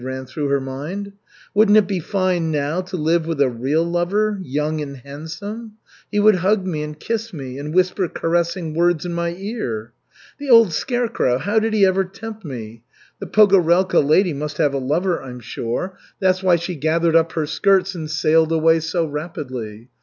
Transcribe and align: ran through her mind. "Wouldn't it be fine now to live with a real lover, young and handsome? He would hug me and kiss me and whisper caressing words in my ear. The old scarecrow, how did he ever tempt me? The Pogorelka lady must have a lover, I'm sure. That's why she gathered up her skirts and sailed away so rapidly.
ran 0.03 0.25
through 0.25 0.47
her 0.47 0.59
mind. 0.59 1.11
"Wouldn't 1.53 1.77
it 1.77 1.85
be 1.87 1.99
fine 1.99 2.49
now 2.49 2.81
to 2.81 2.97
live 2.97 3.27
with 3.27 3.39
a 3.39 3.49
real 3.51 3.83
lover, 3.83 4.39
young 4.41 4.81
and 4.81 4.97
handsome? 4.97 5.73
He 6.11 6.19
would 6.19 6.37
hug 6.37 6.65
me 6.65 6.81
and 6.81 6.99
kiss 6.99 7.31
me 7.31 7.59
and 7.59 7.71
whisper 7.71 8.07
caressing 8.07 8.73
words 8.73 9.05
in 9.05 9.13
my 9.13 9.35
ear. 9.37 9.93
The 10.39 10.49
old 10.49 10.73
scarecrow, 10.73 11.37
how 11.37 11.59
did 11.59 11.75
he 11.75 11.85
ever 11.85 12.03
tempt 12.03 12.43
me? 12.43 12.81
The 13.19 13.27
Pogorelka 13.27 13.99
lady 14.03 14.33
must 14.33 14.57
have 14.57 14.73
a 14.73 14.79
lover, 14.79 15.21
I'm 15.21 15.39
sure. 15.39 15.95
That's 16.19 16.41
why 16.41 16.55
she 16.55 16.73
gathered 16.77 17.15
up 17.15 17.33
her 17.33 17.45
skirts 17.45 17.93
and 17.93 18.09
sailed 18.09 18.51
away 18.51 18.79
so 18.79 19.05
rapidly. 19.05 19.89